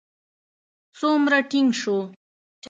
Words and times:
څومره 0.99 1.37
ټينګ 1.49 1.69
شو. 1.81 1.97